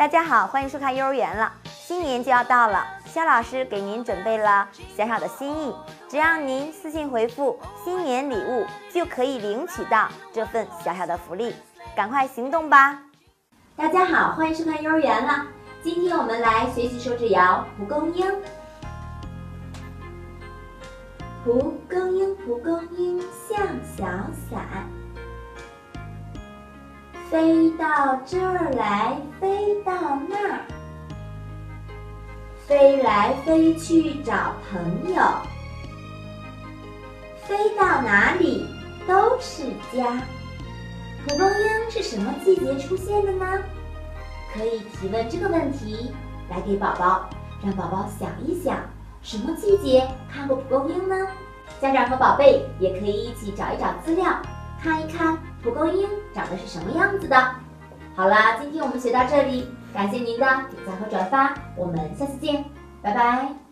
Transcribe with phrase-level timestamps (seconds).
[0.00, 1.52] 大家好，欢迎收看幼儿园了。
[1.66, 5.76] 新年就要到了，肖老师给您准备了小小的心意，
[6.08, 11.54] 只要您私信回复“新年礼物”，就可以领取到这份小小的福利，
[11.94, 12.98] 赶快行动吧！
[13.76, 15.44] 大家好，欢迎收看幼儿园了。
[15.82, 18.26] 今天我们来学习手指谣《蒲公英》。
[21.44, 24.06] 蒲公英，蒲公英像小
[24.48, 24.64] 伞。
[27.30, 29.16] 飞到这儿来，
[32.70, 35.20] 飞来飞去找朋友，
[37.42, 38.64] 飞到哪里
[39.08, 40.22] 都是家。
[41.26, 43.44] 蒲公英是什么季节出现的呢？
[44.54, 46.12] 可以提问这个问题
[46.48, 47.28] 来给宝宝，
[47.60, 48.76] 让宝宝想一想，
[49.20, 51.26] 什么季节看过蒲公英呢？
[51.80, 54.40] 家长和宝贝也可以一起找一找资料。
[54.80, 57.36] 看一看蒲公英长得是什么样子的。
[58.14, 62.64] 好啦，今天我们学到这里，感谢您的点赞和转发，我们下次见，
[63.02, 63.69] 拜拜。